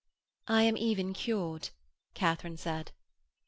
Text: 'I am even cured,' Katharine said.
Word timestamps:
'I 0.47 0.63
am 0.63 0.77
even 0.77 1.13
cured,' 1.13 1.69
Katharine 2.15 2.57
said. 2.57 2.91